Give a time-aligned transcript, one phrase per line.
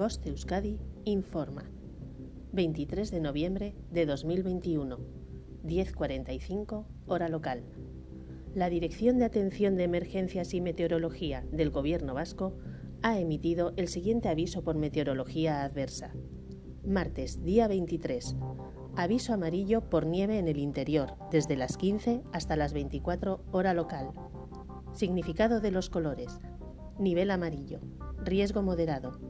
[0.00, 1.70] Voz de Euskadi informa.
[2.52, 4.98] 23 de noviembre de 2021,
[5.62, 7.64] 10.45, hora local.
[8.54, 12.56] La Dirección de Atención de Emergencias y Meteorología del Gobierno Vasco
[13.02, 16.14] ha emitido el siguiente aviso por meteorología adversa.
[16.82, 18.36] Martes, día 23.
[18.96, 24.12] Aviso amarillo por nieve en el interior, desde las 15 hasta las 24 hora local.
[24.94, 26.40] Significado de los colores.
[26.98, 27.80] Nivel amarillo.
[28.24, 29.29] Riesgo moderado.